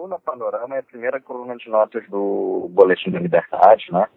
coluna 0.00 0.18
Panorama 0.18 0.76
é 0.76 0.78
a 0.78 0.82
primeira 0.82 1.20
coluna 1.20 1.56
de 1.56 1.68
notas 1.68 2.08
do 2.08 2.70
Boletim 2.70 3.10
da 3.10 3.18
Liberdade, 3.18 3.84
né? 3.92 4.08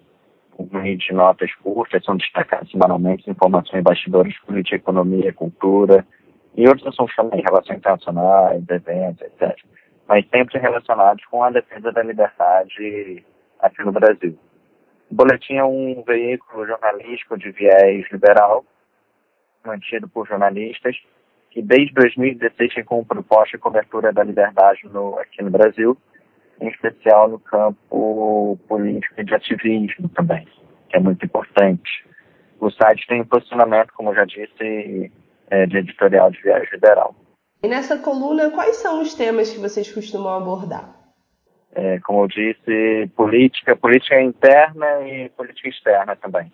Um 0.57 0.79
meio 0.79 0.97
de 0.97 1.11
notas 1.11 1.53
curtas, 1.55 2.05
são 2.05 2.15
destacadas 2.15 2.71
semanalmente 2.71 3.29
informações 3.29 3.81
em 3.81 3.83
bastidores, 3.83 4.39
política, 4.45 4.77
economia, 4.77 5.33
cultura 5.33 6.07
e 6.55 6.65
outros 6.69 6.87
assuntos 6.87 7.13
também, 7.15 7.41
relações 7.41 7.79
internacionais, 7.79 8.63
eventos, 8.69 9.21
etc. 9.23 9.57
Mas 10.07 10.25
sempre 10.29 10.57
relacionados 10.57 11.25
com 11.25 11.43
a 11.43 11.49
defesa 11.49 11.91
da 11.91 12.01
liberdade 12.01 13.25
aqui 13.59 13.83
no 13.83 13.91
Brasil. 13.91 14.39
O 15.11 15.15
Boletim 15.15 15.55
é 15.55 15.65
um 15.65 16.01
veículo 16.07 16.65
jornalístico 16.65 17.37
de 17.37 17.51
viés 17.51 18.05
liberal, 18.09 18.63
mantido 19.65 20.07
por 20.07 20.25
jornalistas, 20.27 20.95
que 21.53 21.61
desde 21.61 21.93
2016 21.93 22.73
tem 22.73 22.83
como 22.83 23.05
proposta 23.05 23.55
a 23.55 23.59
cobertura 23.59 24.11
da 24.11 24.23
liberdade 24.23 24.81
no, 24.91 25.19
aqui 25.19 25.43
no 25.43 25.51
Brasil, 25.51 25.95
em 26.59 26.67
especial 26.67 27.29
no 27.29 27.37
campo 27.39 28.57
político 28.67 29.13
e 29.19 29.23
de 29.23 29.35
ativismo 29.35 30.09
também, 30.09 30.47
que 30.89 30.97
é 30.97 30.99
muito 30.99 31.23
importante. 31.23 32.05
O 32.59 32.71
site 32.71 33.05
tem 33.07 33.21
um 33.21 33.25
posicionamento, 33.25 33.93
como 33.93 34.09
eu 34.09 34.15
já 34.15 34.25
disse, 34.25 35.11
é, 35.47 35.65
de 35.67 35.77
editorial 35.77 36.31
de 36.31 36.41
viagem 36.41 36.67
liberal. 36.71 37.13
E 37.61 37.67
nessa 37.67 37.99
coluna, 37.99 38.49
quais 38.49 38.77
são 38.77 38.99
os 38.99 39.13
temas 39.13 39.53
que 39.53 39.59
vocês 39.59 39.93
costumam 39.93 40.35
abordar? 40.35 40.95
É, 41.75 41.99
como 41.99 42.23
eu 42.23 42.27
disse, 42.27 43.11
política, 43.15 43.75
política 43.75 44.19
interna 44.19 45.07
e 45.07 45.29
política 45.29 45.69
externa 45.69 46.15
também. 46.15 46.51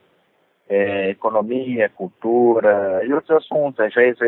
É, 0.67 1.09
economia, 1.09 1.89
cultura 1.89 3.01
e 3.05 3.13
outros 3.13 3.37
assuntos. 3.37 3.79
Às 3.79 3.93
vezes 3.93 4.19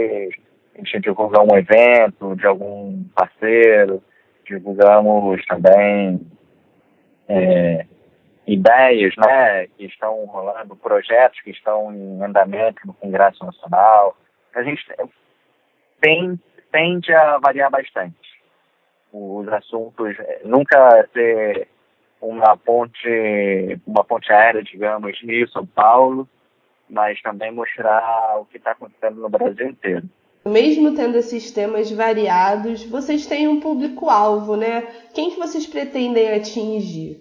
gente 0.78 1.00
divulga 1.00 1.42
um 1.42 1.56
evento 1.56 2.36
de 2.36 2.46
algum 2.46 3.04
parceiro, 3.16 4.02
divulgamos 4.46 5.46
também 5.46 6.20
é, 7.28 7.86
ideias 8.46 9.14
né, 9.18 9.68
que 9.68 9.86
estão 9.86 10.26
rolando, 10.26 10.76
projetos 10.76 11.40
que 11.42 11.52
estão 11.52 11.94
em 11.94 12.24
andamento 12.24 12.86
no 12.86 12.94
Congresso 12.94 13.46
Nacional. 13.46 14.18
A 14.54 14.64
gente 14.64 14.84
tem, 16.00 16.40
tende 16.72 17.14
a 17.14 17.38
variar 17.38 17.70
bastante. 17.70 18.16
Os 19.14 19.48
assuntos, 19.50 20.18
é, 20.20 20.42
nunca 20.44 21.08
ter 21.14 21.68
uma 22.22 22.56
ponte, 22.56 23.80
uma 23.86 24.04
ponte 24.04 24.32
aérea, 24.32 24.64
digamos, 24.64 25.20
Rio-São 25.22 25.66
Paulo, 25.66 26.28
mas 26.90 27.22
também 27.22 27.52
mostrar 27.52 28.38
o 28.40 28.46
que 28.46 28.58
está 28.58 28.72
acontecendo 28.72 29.22
no 29.22 29.30
Brasil 29.30 29.70
inteiro. 29.70 30.08
Mesmo 30.46 30.96
tendo 30.96 31.18
esses 31.18 31.52
temas 31.52 31.92
variados, 31.92 32.84
vocês 32.86 33.28
têm 33.28 33.48
um 33.48 33.60
público-alvo, 33.60 34.56
né? 34.56 34.82
Quem 35.14 35.32
que 35.32 35.38
vocês 35.38 35.68
pretendem 35.68 36.32
atingir? 36.34 37.20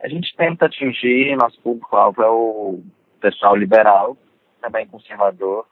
A 0.00 0.08
gente 0.08 0.34
tenta 0.36 0.66
atingir, 0.66 1.36
nosso 1.36 1.60
público-alvo 1.60 2.22
é 2.22 2.28
o 2.28 2.80
pessoal 3.20 3.56
liberal, 3.56 4.16
também 4.60 4.86
conservador, 4.86 5.66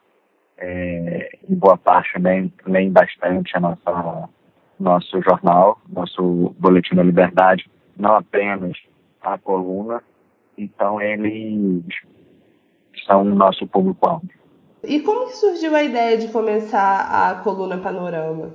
é, 0.59 1.39
em 1.49 1.55
boa 1.55 1.77
parte 1.77 2.13
também, 2.13 2.49
também 2.63 2.91
bastante 2.91 3.57
a 3.57 3.61
nossa 3.61 4.29
nosso 4.81 5.21
jornal, 5.23 5.79
nosso 5.89 6.55
Boletim 6.59 6.95
da 6.95 7.03
Liberdade, 7.03 7.71
não 7.97 8.17
apenas 8.17 8.77
a 9.21 9.37
coluna. 9.37 10.03
Então, 10.57 11.01
eles 11.01 11.85
são 13.07 13.23
o 13.23 13.35
nosso 13.35 13.67
público-alvo. 13.67 14.40
E 14.83 15.01
como 15.01 15.27
que 15.27 15.37
surgiu 15.37 15.75
a 15.75 15.83
ideia 15.83 16.17
de 16.17 16.29
começar 16.33 17.31
a 17.31 17.35
coluna 17.43 17.79
Panorama? 17.79 18.55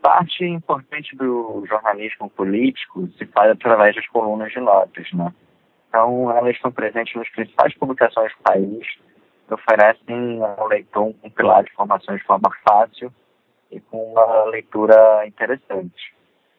Parte 0.00 0.44
importante 0.44 1.16
do 1.16 1.64
jornalismo 1.66 2.30
político 2.30 3.08
se 3.18 3.26
faz 3.26 3.50
através 3.50 3.96
das 3.96 4.06
colunas 4.08 4.52
de 4.52 4.60
notas, 4.60 5.10
né? 5.12 5.34
Então, 5.88 6.30
elas 6.30 6.54
estão 6.54 6.70
presentes 6.70 7.14
nas 7.16 7.28
principais 7.30 7.74
publicações 7.74 8.32
do 8.32 8.42
país, 8.42 8.86
que 9.48 9.54
oferecem 9.54 10.40
ao 10.42 10.68
leitor 10.68 11.02
um 11.02 11.12
compilado 11.12 11.66
de 11.66 11.72
informações 11.72 12.20
de 12.20 12.26
forma 12.26 12.50
fácil 12.68 13.12
e 13.70 13.80
com 13.80 14.12
uma 14.12 14.44
leitura 14.44 15.26
interessante. 15.26 16.14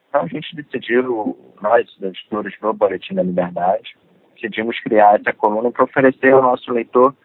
Então, 0.09 0.21
a 0.23 0.27
gente 0.27 0.55
decidiu, 0.55 1.37
nós, 1.61 1.87
editores 2.01 2.53
do 2.59 2.73
Boletim 2.73 3.13
da 3.13 3.23
Liberdade, 3.23 3.95
decidimos 4.33 4.79
criar 4.81 5.19
essa 5.19 5.31
coluna 5.33 5.71
para 5.71 5.85
oferecer 5.85 6.33
ao 6.33 6.41
nosso 6.41 6.71
leitor 6.71 7.15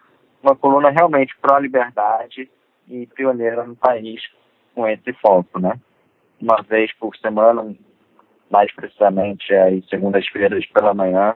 uma 0.41 0.55
coluna 0.55 0.89
realmente 0.89 1.35
pró-liberdade 1.41 2.49
e 2.87 3.07
pioneira 3.07 3.63
no 3.63 3.75
país 3.75 4.21
com 4.73 4.87
esse 4.87 5.13
foco, 5.13 5.59
né? 5.59 5.79
Uma 6.41 6.61
vez 6.63 6.91
por 6.97 7.15
semana, 7.17 7.75
mais 8.49 8.73
precisamente 8.73 9.53
às 9.53 9.87
segundas-feiras 9.89 10.65
pela 10.67 10.93
manhã, 10.93 11.35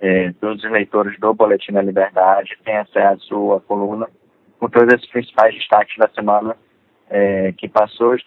é, 0.00 0.32
todos 0.40 0.62
os 0.62 0.70
leitores 0.70 1.18
do 1.18 1.34
Boletim 1.34 1.72
da 1.72 1.82
Liberdade 1.82 2.56
têm 2.64 2.76
acesso 2.76 3.52
à 3.52 3.60
coluna 3.60 4.08
com 4.58 4.68
todos 4.68 4.92
esses 4.94 5.08
principais 5.08 5.54
destaques 5.54 5.96
da 5.96 6.08
semana 6.08 6.56
é, 7.10 7.52
que 7.52 7.68
passou 7.68 8.14
e, 8.14 8.20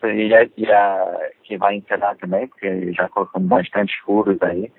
e 0.57 0.71
a, 0.71 1.29
que 1.43 1.57
vai 1.57 1.75
encerrar 1.75 2.15
também, 2.15 2.47
porque 2.47 2.91
já 2.93 3.07
colocamos 3.09 3.47
bastante 3.47 3.93
furos 4.01 4.41
aí, 4.41 4.71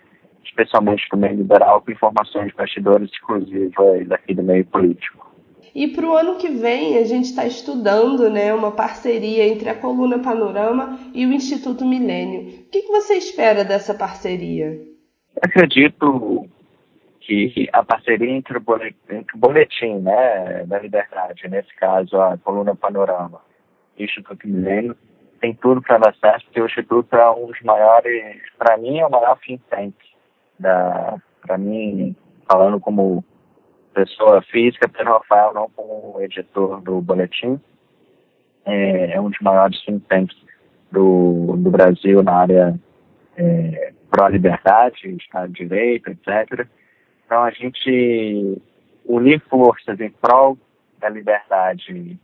especialmente 0.44 1.08
do 1.10 1.16
meio 1.16 1.36
liberal, 1.36 1.80
com 1.82 1.92
informações 1.92 2.48
de 2.48 2.54
bastidores 2.54 3.10
exclusivas 3.10 4.06
daqui 4.08 4.34
do 4.34 4.42
meio 4.42 4.64
político. 4.66 5.32
E 5.74 5.88
para 5.88 6.06
o 6.06 6.14
ano 6.14 6.36
que 6.36 6.48
vem, 6.48 6.98
a 6.98 7.04
gente 7.04 7.26
está 7.26 7.46
estudando 7.46 8.28
né, 8.28 8.52
uma 8.52 8.72
parceria 8.72 9.46
entre 9.46 9.70
a 9.70 9.74
Coluna 9.74 10.18
Panorama 10.18 10.98
e 11.14 11.24
o 11.24 11.32
Instituto 11.32 11.86
Milênio. 11.86 12.40
O 12.40 12.70
que, 12.70 12.82
que 12.82 12.92
você 12.92 13.14
espera 13.14 13.64
dessa 13.64 13.94
parceria? 13.94 14.78
Acredito 15.40 16.46
que 17.20 17.68
a 17.72 17.82
parceria 17.82 18.30
entre 18.30 18.58
o 18.58 18.60
boletim, 18.60 18.96
entre 19.10 19.34
o 19.34 19.38
boletim 19.38 19.94
né, 20.00 20.64
da 20.66 20.78
Liberdade, 20.78 21.48
nesse 21.48 21.74
caso 21.76 22.20
a 22.20 22.36
Coluna 22.36 22.74
Panorama, 22.74 23.40
e 23.96 24.02
o 24.02 24.04
Instituto 24.04 24.46
Milênio, 24.46 24.94
tem 25.40 25.54
tudo 25.54 25.80
para 25.80 25.98
dar 25.98 26.14
certo, 26.16 26.44
porque 26.44 26.60
o 26.60 26.66
Instituto 26.66 27.16
é 27.16 27.30
um 27.30 27.46
dos 27.46 27.60
maiores, 27.62 28.42
para 28.58 28.76
mim, 28.76 28.98
é 28.98 29.06
o 29.06 29.10
maior 29.10 29.38
think 29.38 29.62
tank 29.70 29.94
para 30.62 31.58
mim, 31.58 32.16
falando 32.50 32.80
como 32.80 33.24
pessoa 33.94 34.42
física, 34.42 34.88
Pedro 34.88 35.12
Rafael 35.12 35.52
não 35.52 35.68
como 35.70 36.20
editor 36.20 36.80
do 36.80 37.00
boletim, 37.00 37.60
é, 38.64 39.12
é 39.12 39.20
um 39.20 39.28
dos 39.28 39.40
maiores 39.40 39.82
think 39.84 40.04
tanks 40.08 40.36
do, 40.90 41.56
do 41.56 41.70
Brasil 41.70 42.22
na 42.22 42.32
área 42.32 42.80
é, 43.36 43.92
pró-liberdade, 44.10 45.16
Estado 45.16 45.52
de 45.52 45.64
Direito, 45.64 46.10
etc. 46.10 46.66
Então 47.24 47.42
a 47.42 47.50
gente 47.50 48.62
unir 49.04 49.40
forças 49.48 49.98
em 50.00 50.10
prol 50.10 50.56
da 50.98 51.08
liberdade 51.08 52.18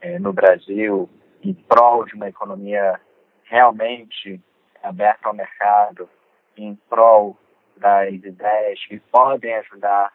é, 0.00 0.18
no 0.18 0.32
Brasil, 0.32 1.08
em 1.42 1.52
prol 1.52 2.04
de 2.06 2.14
uma 2.14 2.28
economia 2.28 2.98
realmente 3.44 4.40
aberta 4.82 5.28
ao 5.28 5.34
mercado, 5.34 6.08
em 6.56 6.74
prol 6.88 7.36
das 7.82 8.14
ideias 8.14 8.78
que 8.88 8.98
podem 9.10 9.54
ajudar 9.54 10.12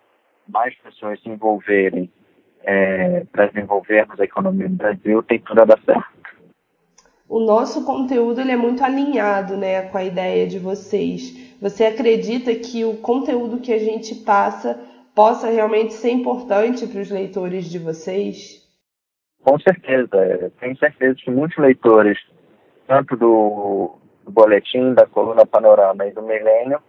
mais 0.47 0.73
pessoas 0.75 1.21
se 1.21 1.29
envolverem 1.29 2.09
é, 2.63 3.25
para 3.31 3.47
desenvolvermos 3.47 4.19
a 4.19 4.23
economia 4.23 4.67
no 4.67 4.75
Brasil, 4.75 5.21
tem 5.23 5.39
tudo 5.39 5.61
a 5.61 5.65
dar 5.65 5.79
certo. 5.83 6.17
O 7.29 7.39
nosso 7.39 7.85
conteúdo 7.85 8.39
ele 8.39 8.53
é 8.53 8.57
muito 8.57 8.83
alinhado 8.83 9.57
né, 9.57 9.81
com 9.89 9.97
a 9.97 10.03
ideia 10.03 10.47
de 10.47 10.57
vocês. 10.57 11.57
Você 11.61 11.85
acredita 11.85 12.55
que 12.55 12.85
o 12.85 12.97
conteúdo 12.97 13.59
que 13.59 13.73
a 13.73 13.77
gente 13.77 14.15
passa 14.15 14.79
possa 15.13 15.49
realmente 15.49 15.93
ser 15.93 16.11
importante 16.11 16.87
para 16.87 17.01
os 17.01 17.09
leitores 17.09 17.65
de 17.69 17.79
vocês? 17.79 18.65
Com 19.43 19.59
certeza. 19.59 20.51
Tenho 20.59 20.77
certeza 20.77 21.15
que 21.15 21.31
muitos 21.31 21.57
leitores, 21.57 22.17
tanto 22.87 23.17
do, 23.17 23.95
do 24.23 24.31
boletim, 24.31 24.93
da 24.93 25.05
coluna 25.05 25.45
Panorama 25.45 26.05
e 26.05 26.11
do 26.11 26.21
Milênio, 26.21 26.79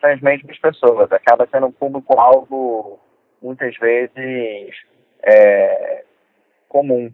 são 0.00 0.10
as 0.10 0.58
pessoas. 0.58 1.12
Acaba 1.12 1.48
sendo 1.50 1.66
um 1.66 1.72
público-alvo, 1.72 2.98
muitas 3.42 3.76
vezes, 3.76 4.74
é, 5.22 6.04
comum. 6.68 7.12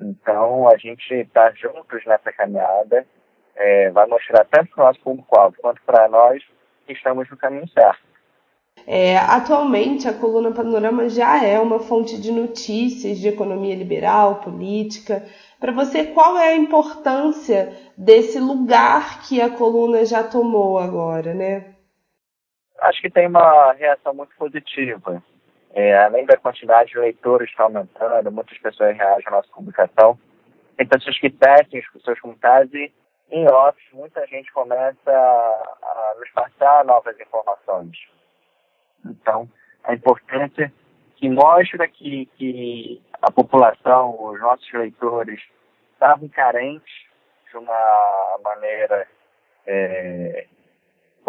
Então, 0.00 0.68
a 0.68 0.76
gente 0.76 1.12
está 1.12 1.50
juntos 1.52 2.04
nessa 2.06 2.32
caminhada, 2.32 3.06
é, 3.54 3.90
vai 3.90 4.06
mostrar 4.06 4.44
tanto 4.46 4.70
para 4.74 4.82
o 4.82 4.86
nosso 4.86 5.00
público-alvo 5.00 5.56
quanto 5.60 5.82
para 5.82 6.08
nós 6.08 6.42
que 6.86 6.92
estamos 6.92 7.28
no 7.28 7.36
caminho 7.36 7.68
certo. 7.68 8.10
É, 8.86 9.18
atualmente, 9.18 10.08
a 10.08 10.14
Coluna 10.14 10.52
Panorama 10.52 11.08
já 11.08 11.44
é 11.44 11.60
uma 11.60 11.78
fonte 11.80 12.18
de 12.18 12.32
notícias 12.32 13.18
de 13.18 13.28
economia 13.28 13.76
liberal, 13.76 14.36
política. 14.36 15.22
Para 15.58 15.72
você, 15.72 16.04
qual 16.06 16.38
é 16.38 16.48
a 16.48 16.56
importância 16.56 17.76
desse 17.96 18.40
lugar 18.40 19.20
que 19.22 19.42
a 19.42 19.50
coluna 19.50 20.06
já 20.06 20.22
tomou 20.22 20.78
agora, 20.78 21.34
né? 21.34 21.69
Acho 22.80 23.00
que 23.00 23.10
tem 23.10 23.26
uma 23.26 23.72
reação 23.72 24.14
muito 24.14 24.34
positiva. 24.36 25.22
É, 25.72 25.96
além 25.98 26.26
da 26.26 26.36
quantidade 26.36 26.90
de 26.90 26.98
leitores 26.98 27.48
está 27.50 27.64
aumentando, 27.64 28.32
muitas 28.32 28.58
pessoas 28.58 28.96
reagem 28.96 29.28
à 29.28 29.30
nossa 29.30 29.48
publicação. 29.52 30.18
Tem 30.76 30.86
pessoas 30.86 31.18
que 31.18 31.30
testem 31.30 31.82
os 31.94 32.02
seus 32.02 32.18
comentários 32.18 32.72
e, 32.74 32.92
em 33.30 33.48
off, 33.48 33.78
muita 33.92 34.26
gente 34.26 34.50
começa 34.52 35.10
a, 35.10 35.12
a 35.12 36.14
nos 36.18 36.30
passar 36.30 36.84
novas 36.84 37.18
informações. 37.20 37.96
Então, 39.06 39.48
a 39.84 39.94
importância 39.94 40.72
que 41.16 41.28
mostra 41.28 41.86
que, 41.86 42.26
que 42.36 43.00
a 43.20 43.30
população, 43.30 44.16
os 44.24 44.40
nossos 44.40 44.72
leitores, 44.72 45.40
estavam 45.92 46.28
carentes 46.28 47.04
de 47.50 47.56
uma 47.56 48.38
maneira 48.42 49.06
é, 49.66 50.46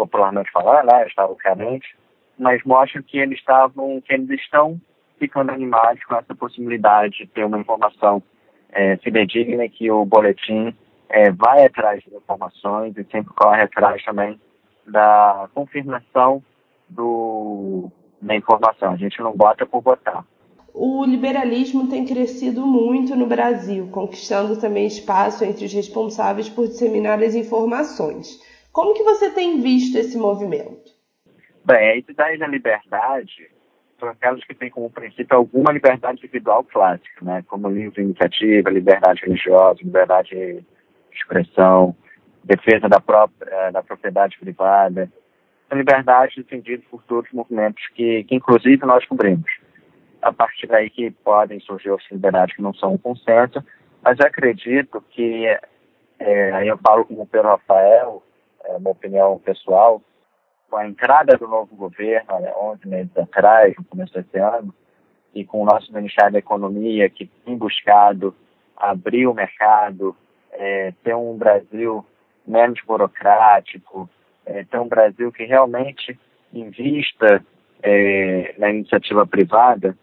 popularmente 0.02 0.50
falando, 0.50 0.86
né, 0.86 1.06
estavam 1.06 1.36
carentes, 1.36 1.90
mas 2.38 2.62
mostra 2.64 3.02
que 3.02 3.18
eles 3.18 3.38
estavam, 3.38 4.00
que 4.00 4.12
eles 4.12 4.30
estão 4.40 4.80
ficando 5.18 5.52
animados 5.52 6.02
com 6.04 6.16
essa 6.16 6.34
possibilidade 6.34 7.18
de 7.18 7.26
ter 7.26 7.44
uma 7.44 7.58
informação 7.58 8.22
é, 8.72 8.96
fidedigna 8.96 9.68
que 9.68 9.90
o 9.90 10.04
boletim 10.04 10.76
é, 11.08 11.30
vai 11.30 11.64
atrás 11.64 12.02
de 12.02 12.14
informações 12.14 12.96
e 12.96 13.04
sempre 13.04 13.32
corre 13.34 13.62
atrás 13.62 14.02
também 14.04 14.40
da 14.86 15.48
confirmação 15.54 16.42
do, 16.88 17.88
da 18.20 18.34
informação. 18.34 18.92
A 18.92 18.96
gente 18.96 19.20
não 19.20 19.36
bota 19.36 19.64
por 19.64 19.80
botar. 19.82 20.24
O 20.74 21.04
liberalismo 21.04 21.88
tem 21.88 22.04
crescido 22.04 22.66
muito 22.66 23.14
no 23.14 23.26
Brasil, 23.26 23.88
conquistando 23.92 24.58
também 24.58 24.86
espaço 24.86 25.44
entre 25.44 25.66
os 25.66 25.72
responsáveis 25.72 26.48
por 26.48 26.66
disseminar 26.66 27.22
as 27.22 27.34
informações. 27.34 28.40
Como 28.72 28.94
que 28.94 29.02
você 29.02 29.30
tem 29.30 29.60
visto 29.60 29.98
esse 29.98 30.16
movimento? 30.16 30.90
Bem, 31.64 31.90
a 31.90 31.96
entidade 31.98 32.38
da 32.38 32.46
liberdade 32.46 33.50
são 34.00 34.08
aquelas 34.08 34.42
que 34.44 34.54
têm 34.54 34.70
como 34.70 34.90
princípio 34.90 35.36
alguma 35.36 35.70
liberdade 35.70 36.18
individual 36.18 36.64
clássica, 36.64 37.22
né? 37.24 37.44
como 37.46 37.68
livre 37.68 38.02
iniciativa, 38.02 38.70
liberdade 38.70 39.20
religiosa, 39.22 39.78
liberdade 39.82 40.30
de 40.30 40.64
expressão, 41.12 41.94
defesa 42.42 42.88
da, 42.88 42.98
própria, 42.98 43.48
eh, 43.48 43.70
da 43.70 43.82
propriedade 43.82 44.38
privada. 44.40 45.12
São 45.68 45.78
liberdades 45.78 46.34
defendidas 46.36 46.84
por 46.90 47.02
todos 47.04 47.28
os 47.30 47.36
movimentos 47.36 47.86
que, 47.94 48.24
que, 48.24 48.34
inclusive, 48.34 48.84
nós 48.86 49.04
cobrimos. 49.04 49.50
A 50.22 50.32
partir 50.32 50.66
daí 50.66 50.88
que 50.88 51.10
podem 51.10 51.60
surgir 51.60 51.90
outras 51.90 52.10
liberdades 52.10 52.56
que 52.56 52.62
não 52.62 52.72
são 52.74 52.94
um 52.94 52.98
consenso, 52.98 53.62
mas 54.02 54.18
eu 54.18 54.26
acredito 54.26 55.04
que, 55.10 55.46
é, 56.18 56.52
aí 56.52 56.68
eu 56.68 56.78
falo 56.78 57.04
como 57.04 57.22
o 57.22 57.26
Pedro 57.26 57.48
Rafael, 57.48 58.22
é 58.64 58.76
uma 58.76 58.90
opinião 58.90 59.38
pessoal, 59.38 60.02
com 60.70 60.76
a 60.76 60.86
entrada 60.86 61.36
do 61.36 61.46
novo 61.46 61.74
governo, 61.76 62.40
né, 62.40 62.52
11 62.56 62.88
meses 62.88 63.16
atrás, 63.16 63.74
no 63.76 63.84
começo 63.84 64.14
desse 64.14 64.38
ano, 64.38 64.74
e 65.34 65.44
com 65.44 65.62
o 65.62 65.66
nosso 65.66 65.92
Ministério 65.92 66.32
da 66.32 66.38
Economia, 66.38 67.08
que 67.10 67.26
tem 67.26 67.56
buscado 67.56 68.34
abrir 68.76 69.26
o 69.26 69.34
mercado, 69.34 70.16
é, 70.52 70.92
ter 71.02 71.14
um 71.14 71.36
Brasil 71.36 72.04
menos 72.46 72.80
burocrático, 72.86 74.08
é, 74.44 74.64
ter 74.64 74.78
um 74.78 74.88
Brasil 74.88 75.30
que 75.30 75.44
realmente 75.44 76.18
invista 76.52 77.44
é, 77.82 78.54
na 78.58 78.70
iniciativa 78.70 79.26
privada, 79.26 79.96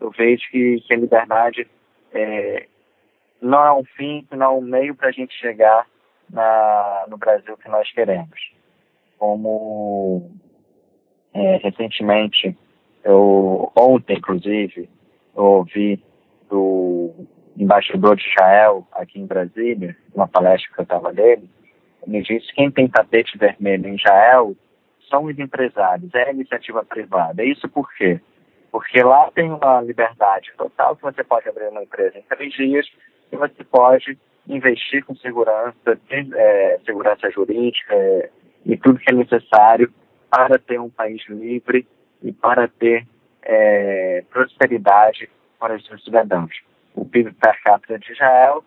eu 0.00 0.10
vejo 0.10 0.42
que, 0.50 0.80
que 0.80 0.94
a 0.94 0.96
liberdade 0.96 1.68
é, 2.12 2.66
não 3.40 3.64
é 3.64 3.72
um 3.72 3.84
fim, 3.84 4.26
não 4.30 4.46
é 4.46 4.48
um 4.48 4.60
meio 4.60 4.94
para 4.94 5.08
a 5.08 5.12
gente 5.12 5.34
chegar 5.34 5.86
na, 6.32 7.04
no 7.08 7.16
Brasil 7.16 7.56
que 7.58 7.68
nós 7.68 7.90
queremos 7.92 8.40
como 9.22 10.32
é, 11.32 11.56
recentemente, 11.58 12.58
eu, 13.04 13.70
ontem 13.76 14.16
inclusive, 14.16 14.90
eu 15.36 15.44
ouvi 15.44 16.02
do 16.50 17.14
embaixador 17.56 18.16
de 18.16 18.28
Israel 18.28 18.84
aqui 18.90 19.20
em 19.20 19.26
Brasília, 19.26 19.96
uma 20.12 20.26
palestra 20.26 20.68
que 20.74 20.80
eu 20.80 20.82
estava 20.82 21.12
dele, 21.12 21.48
ele 22.04 22.20
disse 22.22 22.48
que 22.48 22.54
quem 22.54 22.68
tem 22.72 22.88
tapete 22.88 23.38
vermelho 23.38 23.86
em 23.86 23.94
Israel 23.94 24.56
são 25.08 25.26
os 25.26 25.38
empresários, 25.38 26.12
é 26.14 26.24
a 26.24 26.32
iniciativa 26.32 26.84
privada. 26.84 27.44
Isso 27.44 27.68
por 27.68 27.94
quê? 27.94 28.20
Porque 28.72 29.04
lá 29.04 29.30
tem 29.30 29.52
uma 29.52 29.80
liberdade 29.82 30.50
total 30.58 30.96
que 30.96 31.02
você 31.02 31.22
pode 31.22 31.48
abrir 31.48 31.68
uma 31.68 31.84
empresa 31.84 32.18
em 32.18 32.22
três 32.22 32.52
dias 32.54 32.88
e 33.30 33.36
você 33.36 33.62
pode 33.62 34.18
investir 34.48 35.04
com 35.04 35.14
segurança, 35.16 35.98
é, 36.10 36.80
segurança 36.84 37.30
jurídica, 37.30 37.94
é, 37.94 38.30
e 38.64 38.76
tudo 38.76 38.98
que 38.98 39.10
é 39.10 39.14
necessário 39.14 39.92
para 40.30 40.58
ter 40.58 40.80
um 40.80 40.90
país 40.90 41.22
livre 41.28 41.86
e 42.22 42.32
para 42.32 42.68
ter 42.68 43.06
é, 43.42 44.24
prosperidade 44.30 45.28
para 45.58 45.74
os 45.74 45.84
seus 45.86 46.02
cidadãos. 46.04 46.52
O 46.94 47.04
PIB 47.04 47.32
per 47.32 47.62
capita 47.62 47.98
de 47.98 48.12
Israel 48.12 48.64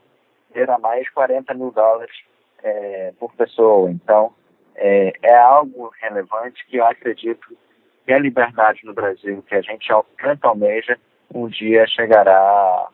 era 0.53 0.77
mais 0.79 1.09
40 1.09 1.53
mil 1.53 1.71
dólares 1.71 2.15
é, 2.63 3.13
por 3.19 3.33
pessoa. 3.33 3.89
Então, 3.89 4.33
é, 4.75 5.13
é, 5.21 5.35
algo 5.35 5.91
relevante 6.01 6.65
que 6.67 6.77
eu 6.77 6.85
acredito 6.85 7.57
que 8.05 8.13
a 8.13 8.19
liberdade 8.19 8.81
no 8.83 8.93
Brasil, 8.93 9.43
que 9.47 9.55
a 9.55 9.61
gente 9.61 9.87
tanto 10.21 10.45
almeja, 10.45 10.97
um 11.33 11.47
dia 11.47 11.87
chegará, 11.87 12.87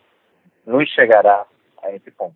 nos 0.65 0.89
chegará 0.89 1.45
a 1.83 1.91
esse 1.91 2.09
ponto. 2.11 2.35